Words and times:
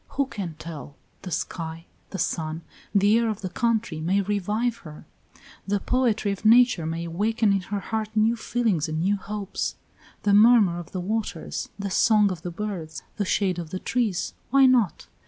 Who 0.17 0.25
can 0.25 0.55
tell! 0.57 0.95
the 1.21 1.29
sky, 1.29 1.85
the 2.09 2.17
sun, 2.17 2.63
the 2.91 3.19
air 3.19 3.29
of 3.29 3.41
the 3.41 3.49
country, 3.51 3.99
may 4.01 4.19
revive 4.19 4.77
her; 4.77 5.05
the 5.67 5.79
poetry 5.79 6.31
of 6.31 6.43
nature 6.43 6.87
may 6.87 7.05
awaken 7.05 7.53
in 7.53 7.61
her 7.61 7.79
heart 7.81 8.09
new 8.15 8.35
feelings 8.35 8.89
and 8.89 8.99
new 8.99 9.17
hopes; 9.17 9.75
the 10.23 10.33
murmur 10.33 10.79
of 10.79 10.91
the 10.91 10.99
waters, 11.01 11.69
the 11.77 11.91
song 11.91 12.31
of 12.31 12.41
the 12.41 12.49
birds, 12.49 13.03
the 13.17 13.25
shade 13.25 13.59
of 13.59 13.69
the 13.69 13.77
trees 13.77 14.33
why 14.49 14.65
not? 14.65 15.05